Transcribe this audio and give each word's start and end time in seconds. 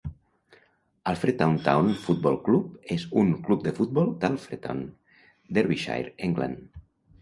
Alfreton 1.11 1.53
Town 1.67 1.91
Football 2.07 2.41
Club 2.49 2.89
és 2.97 3.07
un 3.25 3.37
club 3.45 3.69
de 3.71 3.77
futbol 3.79 4.13
d'Alfreton, 4.25 4.85
Derbyshire, 5.61 6.15
England. 6.33 6.87